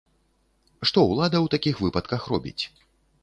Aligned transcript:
Што 0.91 1.03
ўлада 1.09 1.37
ў 1.41 1.47
такіх 1.55 1.75
выпадках 1.85 2.21
робіць? 2.35 2.63